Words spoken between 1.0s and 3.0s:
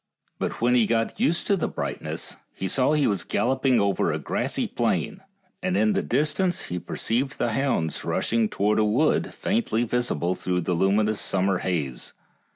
used to the brightness he saw